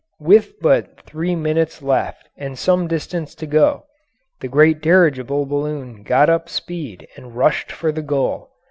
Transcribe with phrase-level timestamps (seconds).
[0.19, 3.85] With but three minutes left and some distance to go,
[4.39, 8.49] the great dirigible balloon got up speed and rushed for the goal.